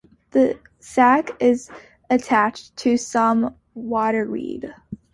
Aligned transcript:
The 0.31 0.57
sac 0.79 1.29
is 1.39 1.69
attached 2.09 2.75
to 2.77 2.97
some 2.97 3.53
water 3.75 4.25
weed. 4.27 4.73